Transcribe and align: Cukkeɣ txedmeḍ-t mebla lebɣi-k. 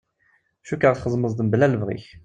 Cukkeɣ 0.67 0.93
txedmeḍ-t 0.95 1.39
mebla 1.43 1.67
lebɣi-k. 1.67 2.05